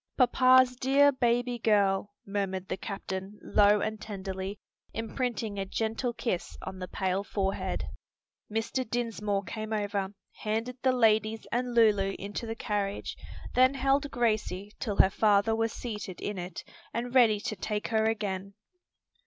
"Papa's 0.17 0.75
dear 0.77 1.11
baby 1.11 1.59
girl!" 1.59 2.11
murmured 2.25 2.67
the 2.69 2.75
captain 2.75 3.37
low 3.43 3.81
and 3.81 4.01
tenderly, 4.01 4.57
imprinting 4.95 5.59
a 5.59 5.65
gentle 5.67 6.11
kiss 6.11 6.57
on 6.63 6.79
the 6.79 6.87
pale 6.87 7.23
forehead. 7.23 7.83
Mr. 8.51 8.83
Dinsmore 8.83 9.43
came 9.43 9.71
over, 9.71 10.15
handed 10.37 10.79
the 10.81 10.91
ladies 10.91 11.45
and 11.51 11.75
Lulu 11.75 12.15
into 12.17 12.47
the 12.47 12.55
carriage, 12.55 13.15
then 13.53 13.75
held 13.75 14.09
Gracie 14.09 14.71
till 14.79 14.95
her 14.95 15.11
father 15.11 15.55
was 15.55 15.71
seated 15.71 16.19
in 16.19 16.39
it 16.39 16.63
and 16.95 17.13
ready 17.13 17.39
to 17.41 17.55
take 17.55 17.89
her 17.89 18.05
again. 18.05 18.55